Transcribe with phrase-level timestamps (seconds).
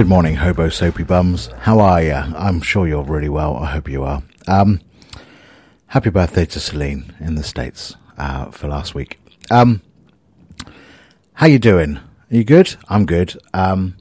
[0.00, 1.48] Good morning, hobo soapy bums.
[1.58, 2.14] How are you?
[2.14, 3.58] I'm sure you're really well.
[3.58, 4.22] I hope you are.
[4.48, 4.80] Um,
[5.88, 9.20] happy birthday to Celine in the States uh, for last week.
[9.50, 9.82] Um,
[11.34, 11.98] how you doing?
[11.98, 12.76] Are you good?
[12.88, 13.38] I'm good.
[13.52, 13.98] Um,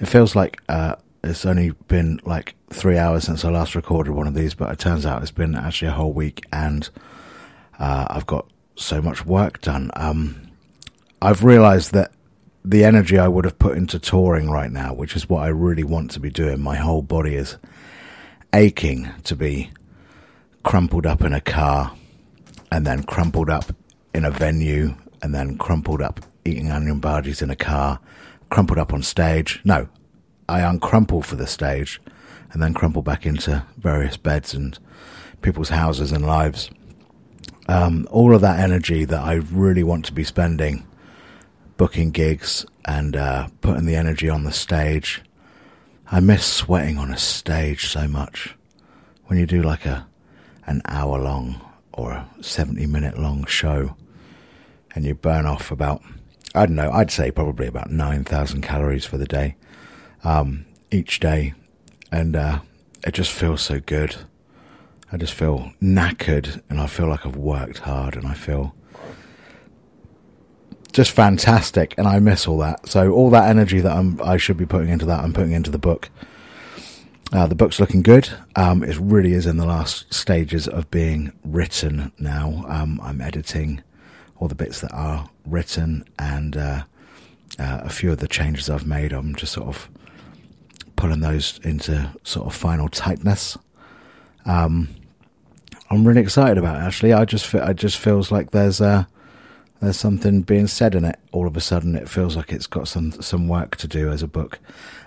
[0.00, 4.26] it feels like uh, it's only been like three hours since I last recorded one
[4.26, 6.88] of these, but it turns out it's been actually a whole week, and
[7.78, 9.90] uh, I've got so much work done.
[9.94, 10.48] Um,
[11.20, 12.12] I've realised that
[12.64, 15.84] the energy I would have put into touring right now, which is what I really
[15.84, 17.58] want to be doing, my whole body is
[18.54, 19.70] aching to be
[20.62, 21.94] crumpled up in a car
[22.72, 23.74] and then crumpled up
[24.14, 28.00] in a venue and then crumpled up eating onion bhajis in a car,
[28.48, 29.60] crumpled up on stage.
[29.64, 29.88] No,
[30.48, 32.00] I uncrumple for the stage
[32.52, 34.78] and then crumple back into various beds and
[35.42, 36.70] people's houses and lives.
[37.68, 40.86] Um, all of that energy that I really want to be spending
[41.76, 45.22] booking gigs and uh, putting the energy on the stage.
[46.10, 48.54] I miss sweating on a stage so much.
[49.26, 50.06] When you do like a
[50.66, 51.60] an hour long
[51.92, 53.96] or a 70 minute long show
[54.94, 56.02] and you burn off about,
[56.54, 59.56] I don't know, I'd say probably about 9,000 calories for the day,
[60.22, 61.54] um, each day.
[62.10, 62.60] And uh,
[63.06, 64.16] it just feels so good.
[65.12, 68.74] I just feel knackered and I feel like I've worked hard and I feel
[70.94, 72.88] just fantastic, and I miss all that.
[72.88, 75.70] So all that energy that I'm, I should be putting into that, I'm putting into
[75.70, 76.08] the book.
[77.32, 78.30] Uh, the book's looking good.
[78.54, 82.64] Um, it really is in the last stages of being written now.
[82.68, 83.82] Um, I'm editing
[84.36, 86.84] all the bits that are written, and uh,
[87.58, 89.12] uh, a few of the changes I've made.
[89.12, 89.88] I'm just sort of
[90.94, 93.58] pulling those into sort of final tightness.
[94.46, 94.94] Um,
[95.90, 96.84] I'm really excited about it.
[96.84, 99.08] Actually, I just it just feels like there's a
[99.80, 101.18] there's something being said in it.
[101.32, 104.22] All of a sudden, it feels like it's got some some work to do as
[104.22, 104.58] a book.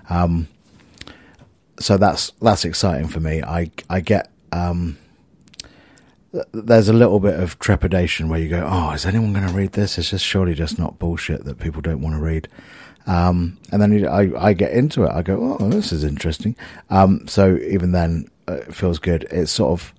[0.10, 0.48] Um,
[1.80, 3.44] so that's that's exciting for me.
[3.44, 4.98] I I get um,
[6.52, 9.74] there's a little bit of trepidation where you go, oh, is anyone going to read
[9.74, 9.98] this?
[9.98, 12.48] It's just surely just not bullshit that people don't want to read.
[13.06, 15.12] Um, and then I, I get into it.
[15.12, 16.56] I go, oh, this is interesting.
[16.90, 19.24] Um, so even then, uh, it feels good.
[19.32, 19.94] It's sort of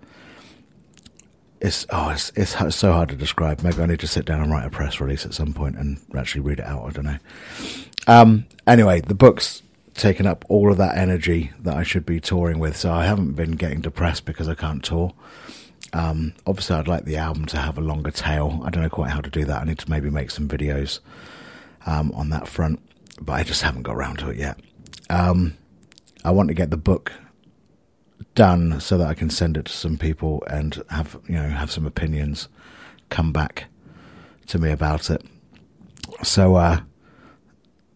[1.61, 3.63] it's oh it's it's so hard to describe.
[3.63, 6.01] Maybe I need to sit down and write a press release at some point and
[6.17, 6.87] actually read it out.
[6.87, 7.19] I don't know.
[8.07, 9.63] Um, anyway, the book's
[9.95, 13.33] taken up all of that energy that I should be touring with, so I haven't
[13.33, 15.13] been getting depressed because I can't tour.
[15.93, 18.61] Um, obviously, I'd like the album to have a longer tail.
[18.65, 19.63] I don't know quite how to do that.
[19.63, 21.01] I need to maybe make some videos
[21.87, 22.81] um, on that front,
[23.21, 24.61] but I just haven't got around to it yet.
[25.11, 25.57] Um,
[26.25, 27.13] I want to get the book
[28.34, 31.71] done so that I can send it to some people and have you know have
[31.71, 32.49] some opinions
[33.09, 33.65] come back
[34.47, 35.25] to me about it.
[36.23, 36.81] So uh,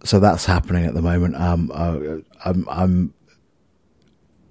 [0.04, 1.36] so that's happening at the moment.
[1.36, 3.14] Um, uh, I'm I'm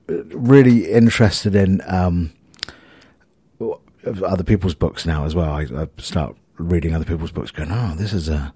[0.07, 2.33] really interested in um,
[4.25, 5.51] other people's books now as well.
[5.51, 8.53] I, I, start reading other people's books, going, "Oh, this is a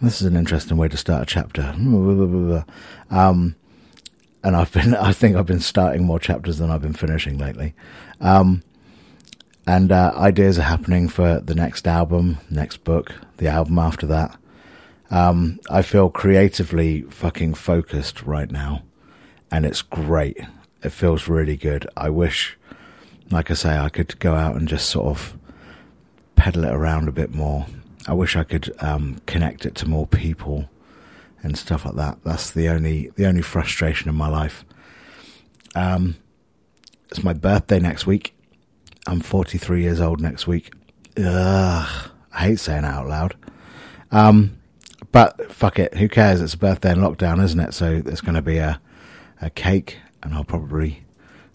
[0.00, 1.74] this is an interesting way to start a chapter."
[3.08, 3.54] Um,
[4.46, 7.74] and I've been I think I've been starting more chapters than I've been finishing lately.
[8.20, 8.62] Um,
[9.66, 14.38] and uh, ideas are happening for the next album, next book, the album after that.
[15.10, 18.82] Um, I feel creatively fucking focused right now,
[19.50, 20.38] and it's great.
[20.84, 21.88] It feels really good.
[21.96, 22.56] I wish,
[23.30, 25.36] like I say, I could go out and just sort of
[26.36, 27.66] pedal it around a bit more.
[28.06, 30.68] I wish I could um, connect it to more people
[31.46, 32.18] and stuff like that.
[32.24, 34.64] That's the only the only frustration in my life.
[35.74, 36.16] Um,
[37.08, 38.34] it's my birthday next week.
[39.06, 40.72] I'm 43 years old next week.
[41.16, 43.36] Ugh, I hate saying it out loud.
[44.10, 44.58] Um,
[45.12, 46.40] but fuck it, who cares?
[46.40, 47.74] It's a birthday in lockdown, isn't it?
[47.74, 48.80] So there's going to be a
[49.40, 51.04] a cake, and I'll probably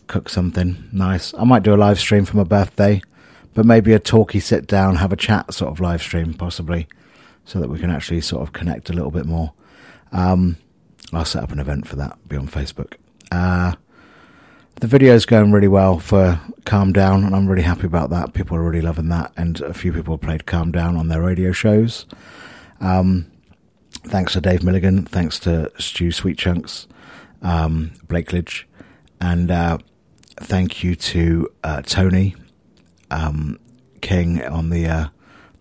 [0.08, 1.34] cook something nice.
[1.34, 3.02] I might do a live stream for my birthday,
[3.54, 6.88] but maybe a talky sit down, have a chat sort of live stream, possibly,
[7.44, 9.54] so that we can actually sort of connect a little bit more.
[10.12, 10.58] Um,
[11.14, 12.94] I'll set up an event for that, be on Facebook.
[13.32, 13.76] Uh,
[14.80, 18.34] the video is going really well for Calm Down, and I'm really happy about that.
[18.34, 21.52] People are really loving that, and a few people played Calm Down on their radio
[21.52, 22.06] shows.
[22.80, 23.32] Um,
[23.94, 26.88] thanks to Dave Milligan, thanks to Stu Sweet Chunks,
[27.42, 27.92] um,
[29.20, 29.78] and uh,
[30.38, 32.36] thank you to uh, Tony
[33.12, 33.60] um,
[34.02, 35.08] King on the uh,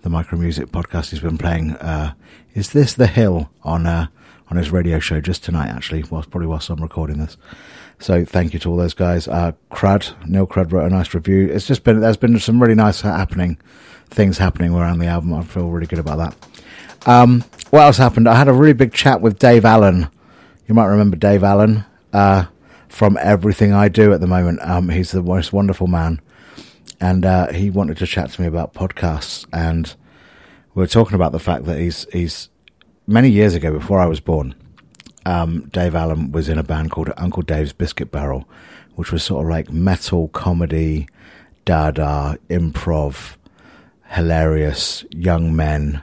[0.03, 1.11] the Micro Music podcast.
[1.11, 1.73] He's been playing.
[1.73, 2.15] Uh,
[2.55, 4.07] is this the Hill on uh,
[4.51, 7.37] on his radio show just tonight, actually, whilst probably whilst I'm recording this.
[7.99, 9.29] So thank you to all those guys.
[9.29, 11.49] Uh, Crud, Neil Crud wrote a nice review.
[11.49, 13.59] It's just been, there's been some really nice happening,
[14.09, 15.35] things happening around the album.
[15.35, 17.09] I feel really good about that.
[17.09, 18.29] Um, what else happened?
[18.29, 20.09] I had a really big chat with Dave Allen
[20.71, 22.45] You might remember Dave Allen uh,
[22.89, 24.61] from everything I do at the moment.
[24.63, 26.21] Um, he's the most wonderful man,
[27.01, 29.45] and uh, he wanted to chat to me about podcasts.
[29.53, 29.93] And
[30.75, 32.50] we are talking about the fact that he's he's
[33.11, 34.55] many years ago, before I was born.
[35.27, 38.49] Um, Dave Allen was in a band called Uncle Dave's Biscuit Barrel,
[38.95, 41.09] which was sort of like metal comedy,
[41.65, 43.37] dada, improv,
[44.11, 46.03] hilarious young men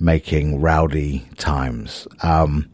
[0.00, 2.08] making rowdy times.
[2.22, 2.68] Um,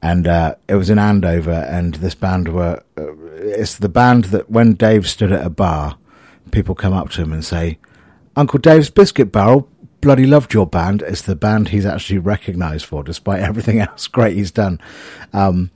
[0.00, 2.82] and uh, it was in Andover, and this band were.
[2.96, 5.98] Uh, it's the band that when Dave stood at a bar,
[6.52, 7.78] people come up to him and say,
[8.36, 9.68] "Uncle Dave's Biscuit Barrel,
[10.00, 14.36] bloody loved your band." It's the band he's actually recognised for, despite everything else great
[14.36, 14.80] he's done.
[15.32, 15.70] Um,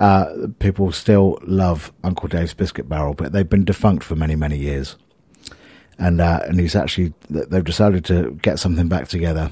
[0.00, 4.58] uh, people still love Uncle Dave's Biscuit Barrel, but they've been defunct for many, many
[4.58, 4.96] years.
[5.98, 9.50] And uh, and he's actually they've decided to get something back together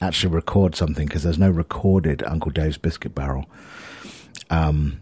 [0.00, 3.46] actually record something because there's no recorded Uncle Dave's Biscuit Barrel,
[4.50, 5.00] um,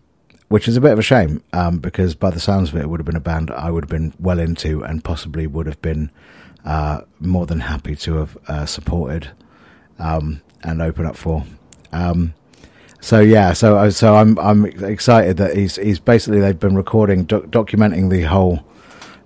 [0.53, 2.91] which is a bit of a shame um, because by the sounds of it, it
[2.91, 5.81] would have been a band I would have been well into and possibly would have
[5.81, 6.11] been
[6.63, 9.31] uh, more than happy to have uh, supported
[9.99, 11.45] um, and open up for.
[11.91, 12.35] Um,
[13.01, 17.25] so yeah, so uh, so I'm I'm excited that he's he's basically they've been recording
[17.25, 18.63] doc- documenting the whole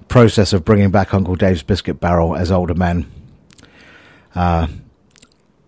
[0.07, 3.11] process of bringing back Uncle Dave's Biscuit Barrel as older men.
[4.33, 4.69] Uh,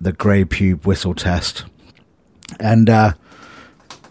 [0.00, 1.64] the grey pube whistle test,
[2.60, 3.14] and uh,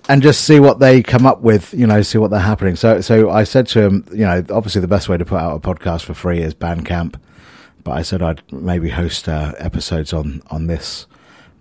[0.09, 1.73] and just see what they come up with.
[1.73, 2.75] You know, see what they're happening.
[2.75, 5.55] So so I said to him, you know, obviously the best way to put out
[5.55, 7.19] a podcast for free is Bandcamp,
[7.83, 11.05] but I said I'd maybe host uh, episodes on on this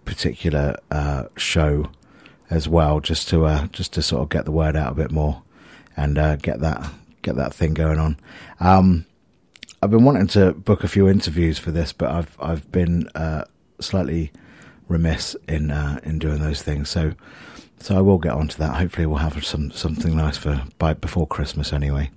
[0.05, 1.91] particular uh, show
[2.51, 5.11] as well, just to uh, just to sort of get the word out a bit
[5.11, 5.43] more
[5.97, 6.91] and uh, get that
[7.23, 8.19] get that thing going on.
[8.61, 9.07] Um,
[9.83, 13.45] I've been wanting to book a few interviews for this, but I've I've been uh,
[13.81, 14.33] slightly
[14.89, 16.89] remiss in uh, in doing those things.
[16.89, 17.13] So
[17.79, 18.77] so I will get onto that.
[18.77, 22.11] Hopefully, we'll have some something nice for by before Christmas anyway.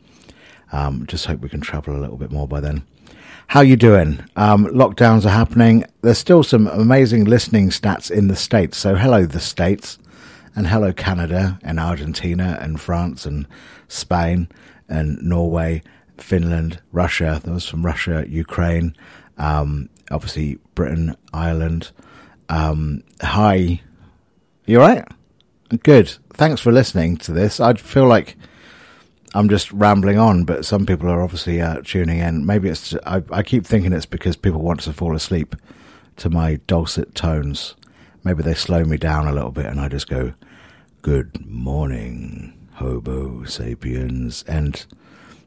[0.71, 2.83] Um, just hope we can travel a little bit more by then.
[3.47, 4.23] How you doing?
[4.35, 5.83] Um, lockdowns are happening.
[6.01, 8.77] There's still some amazing listening stats in the states.
[8.77, 9.97] So hello, the states,
[10.55, 13.47] and hello, Canada, and Argentina, and France, and
[13.87, 14.49] Spain,
[14.87, 15.81] and Norway,
[16.17, 17.41] Finland, Russia.
[17.43, 18.95] There was from Russia, Ukraine,
[19.39, 21.89] um, obviously Britain, Ireland.
[22.49, 23.81] Um, hi,
[24.65, 25.07] you all right?
[25.77, 26.09] Good.
[26.33, 27.59] Thanks for listening to this.
[27.59, 28.35] I feel like
[29.35, 32.43] I'm just rambling on, but some people are obviously uh, tuning in.
[32.45, 35.55] Maybe it's I, I keep thinking it's because people want to fall asleep
[36.17, 37.75] to my dulcet tones.
[38.23, 40.33] Maybe they slow me down a little bit, and I just go,
[41.03, 44.83] "Good morning, Homo sapiens," and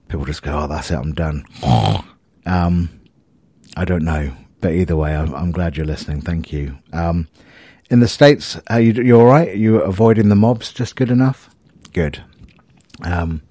[0.06, 1.44] people just go, "Oh, that's it, I'm done."
[2.46, 3.00] um,
[3.76, 6.20] I don't know, but either way, I'm, I'm glad you're listening.
[6.20, 6.78] Thank you.
[6.92, 7.26] Um,
[7.92, 9.50] in the states, are you you all right?
[9.50, 11.54] Are you avoiding the mobs just good enough?
[11.92, 12.24] Good.
[13.02, 13.42] Um,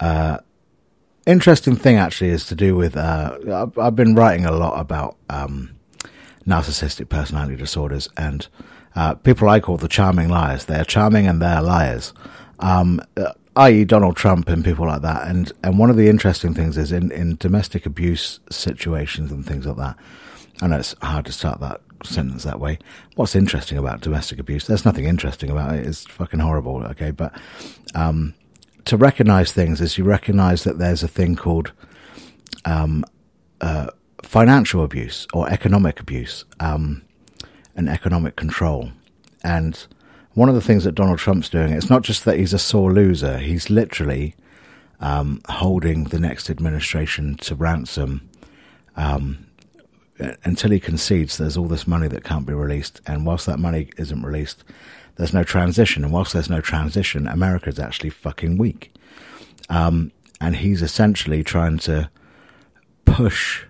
[0.00, 0.38] uh,
[1.26, 2.96] interesting thing actually is to do with.
[2.96, 5.74] Uh, I've, I've, been writing a lot about um,
[6.46, 8.48] narcissistic personality disorders and
[8.96, 10.64] uh, people I call the charming liars.
[10.64, 12.14] They're charming and they're liars.
[12.58, 13.02] Um,
[13.54, 15.28] i.e., Donald Trump and people like that.
[15.28, 19.66] And and one of the interesting things is in, in domestic abuse situations and things
[19.66, 19.98] like that.
[20.62, 22.78] I know it's hard to start that sentence that way.
[23.16, 24.66] What's interesting about domestic abuse?
[24.66, 25.86] There's nothing interesting about it.
[25.86, 26.84] It's fucking horrible.
[26.84, 27.32] Okay, but
[27.94, 28.34] um,
[28.84, 31.72] to recognize things is you recognize that there's a thing called
[32.64, 33.04] um,
[33.60, 33.88] uh,
[34.22, 37.02] financial abuse or economic abuse um,
[37.74, 38.90] and economic control,
[39.42, 39.86] and
[40.34, 42.92] one of the things that Donald Trump's doing, it's not just that he's a sore
[42.92, 44.34] loser, he's literally
[45.00, 48.30] um, holding the next administration to ransom
[48.96, 49.46] um,
[50.18, 53.00] until he concedes there's all this money that can't be released.
[53.06, 54.64] And whilst that money isn't released,
[55.16, 56.04] there's no transition.
[56.04, 58.94] And whilst there's no transition, America's actually fucking weak.
[59.68, 62.10] Um, and he's essentially trying to
[63.04, 63.64] push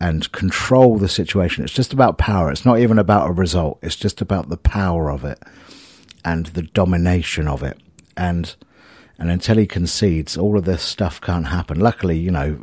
[0.00, 1.64] and control the situation.
[1.64, 2.50] It's just about power.
[2.50, 3.78] It's not even about a result.
[3.82, 5.42] It's just about the power of it
[6.24, 7.78] and the domination of it.
[8.16, 8.54] And
[9.16, 11.78] and until he concedes, all of this stuff can't happen.
[11.78, 12.58] Luckily, you know,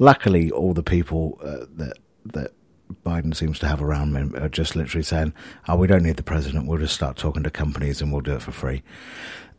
[0.00, 2.52] luckily, all the people uh, that that
[3.04, 5.32] Biden seems to have around him are just literally saying,
[5.68, 6.66] "Oh, we don't need the president.
[6.66, 8.82] We'll just start talking to companies and we'll do it for free,"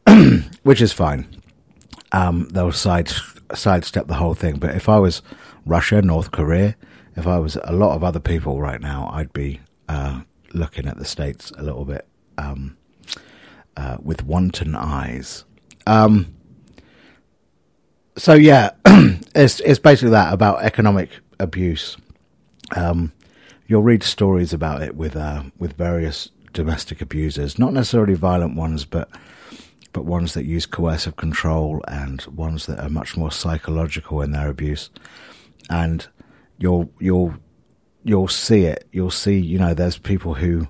[0.63, 1.41] which is fine.
[2.11, 3.09] Um, they'll side
[3.53, 4.57] sidestep the whole thing.
[4.57, 5.21] But if I was
[5.65, 6.75] Russia, North Korea,
[7.15, 10.21] if I was a lot of other people right now, I'd be uh,
[10.53, 12.05] looking at the states a little bit
[12.37, 12.75] um,
[13.77, 15.45] uh, with wanton eyes.
[15.87, 16.35] Um,
[18.17, 21.97] so yeah, it's it's basically that about economic abuse.
[22.75, 23.11] Um,
[23.67, 28.85] you'll read stories about it with uh, with various domestic abusers, not necessarily violent ones,
[28.85, 29.09] but
[29.93, 34.49] but ones that use coercive control and ones that are much more psychological in their
[34.49, 34.89] abuse.
[35.69, 36.07] And
[36.57, 37.35] you'll you'll
[38.03, 38.87] you'll see it.
[38.91, 40.67] You'll see, you know, there's people who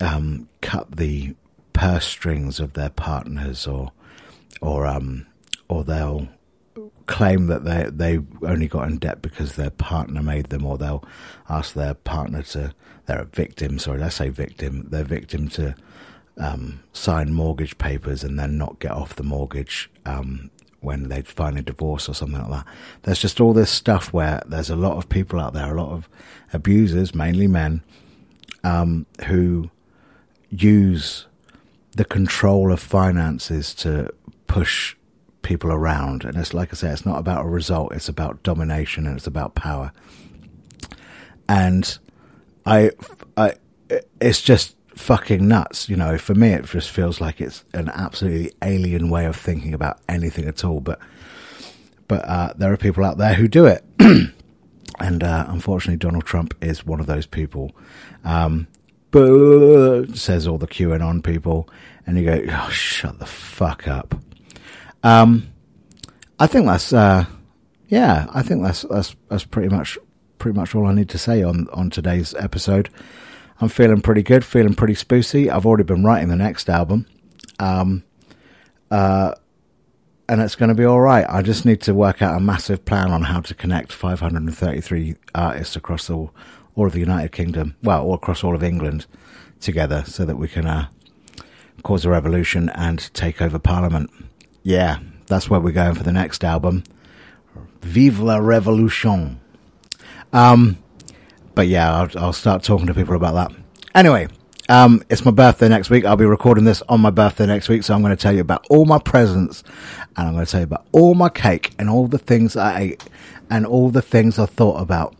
[0.00, 1.34] um, cut the
[1.72, 3.92] purse strings of their partners, or
[4.60, 5.26] or um,
[5.68, 6.28] or they'll
[7.06, 11.04] claim that they they only got in debt because their partner made them, or they'll
[11.48, 12.74] ask their partner to
[13.06, 13.78] they're a victim.
[13.78, 14.88] Sorry, let's say victim.
[14.90, 15.74] They're victim to
[16.38, 21.62] um, sign mortgage papers and then not get off the mortgage um, when they finally
[21.62, 22.66] divorce or something like that.
[23.02, 25.92] There's just all this stuff where there's a lot of people out there, a lot
[25.92, 26.08] of
[26.52, 27.82] abusers, mainly men,
[28.64, 29.70] um, who
[30.50, 31.26] use
[31.92, 34.10] the control of finances to
[34.46, 34.96] push
[35.46, 36.24] people around.
[36.24, 39.28] And it's like I say, it's not about a result, it's about domination and it's
[39.28, 39.92] about power.
[41.48, 41.98] And
[42.66, 42.90] I,
[43.36, 43.54] I,
[44.20, 45.88] it's just fucking nuts.
[45.88, 49.72] You know, for me, it just feels like it's an absolutely alien way of thinking
[49.72, 50.80] about anything at all.
[50.80, 50.98] But,
[52.08, 53.84] but uh, there are people out there who do it.
[54.98, 57.70] and uh, unfortunately, Donald Trump is one of those people.
[58.24, 58.66] Um,
[59.14, 61.70] says all the QAnon people,
[62.06, 64.14] and you go, oh, shut the fuck up.
[65.06, 65.52] Um,
[66.40, 67.26] I think that's, uh,
[67.86, 69.96] yeah, I think that's that's that's pretty much
[70.38, 72.90] pretty much all I need to say on on today's episode.
[73.60, 75.48] I'm feeling pretty good, feeling pretty spooky.
[75.48, 77.06] I've already been writing the next album,
[77.60, 78.02] um,
[78.90, 79.36] uh,
[80.28, 81.24] and it's going to be all right.
[81.28, 85.76] I just need to work out a massive plan on how to connect 533 artists
[85.76, 86.34] across all
[86.74, 89.06] all of the United Kingdom, well, all across all of England
[89.60, 90.88] together, so that we can uh,
[91.84, 94.10] cause a revolution and take over Parliament.
[94.66, 96.82] Yeah, that's where we're going for the next album.
[97.82, 99.38] Vive la Revolution.
[100.32, 100.78] Um,
[101.54, 103.56] but yeah, I'll, I'll, start talking to people about that.
[103.94, 104.26] Anyway,
[104.68, 106.04] um, it's my birthday next week.
[106.04, 108.40] I'll be recording this on my birthday next week, so I'm going to tell you
[108.40, 109.62] about all my presents,
[110.16, 112.80] and I'm going to tell you about all my cake and all the things I
[112.80, 113.04] ate
[113.48, 115.14] and all the things I thought about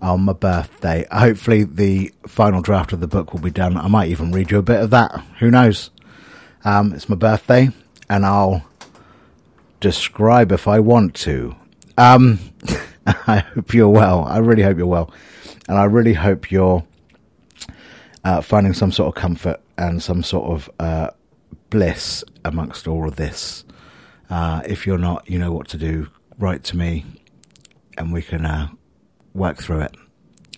[0.00, 1.04] on my birthday.
[1.12, 3.76] Hopefully, the final draft of the book will be done.
[3.76, 5.22] I might even read you a bit of that.
[5.40, 5.90] Who knows?
[6.64, 7.68] Um, it's my birthday,
[8.08, 8.64] and I'll
[9.80, 11.54] describe if I want to.
[11.98, 12.38] Um,
[13.06, 14.24] I hope you're well.
[14.24, 15.12] I really hope you're well.
[15.68, 16.84] And I really hope you're
[18.24, 21.10] uh, finding some sort of comfort and some sort of uh,
[21.70, 23.64] bliss amongst all of this.
[24.28, 26.08] Uh, if you're not, you know what to do.
[26.38, 27.04] Write to me
[27.96, 28.68] and we can uh,
[29.34, 29.96] work through it.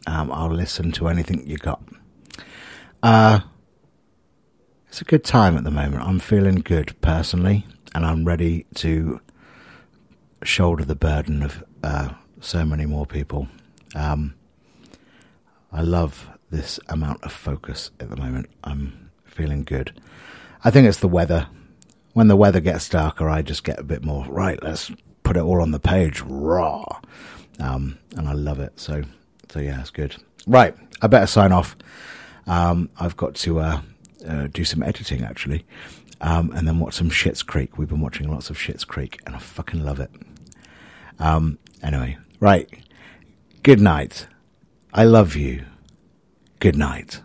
[0.06, 1.82] Um, I'll listen to anything you got.
[3.02, 3.40] Uh,
[4.88, 6.02] it's a good time at the moment.
[6.02, 9.20] I'm feeling good personally, and I'm ready to
[10.42, 13.48] shoulder the burden of uh, so many more people.
[13.94, 14.34] Um,
[15.72, 18.48] I love this amount of focus at the moment.
[18.64, 20.00] I'm feeling good.
[20.64, 21.48] I think it's the weather.
[22.14, 24.90] When the weather gets darker, I just get a bit more, right, let's
[25.22, 26.84] put it all on the page, raw.
[27.60, 28.78] Um, and I love it.
[28.80, 29.02] So,
[29.48, 30.16] so yeah, it's good.
[30.46, 31.76] Right, I better sign off.
[32.46, 33.80] Um, I've got to uh,
[34.26, 35.64] uh, do some editing actually,
[36.20, 37.78] um, and then watch some Schitt's Creek.
[37.78, 40.10] We've been watching lots of Schitt's Creek, and I fucking love it.
[41.18, 42.68] Um, anyway, right.
[43.62, 44.26] Good night.
[44.92, 45.64] I love you.
[46.60, 47.20] Good night.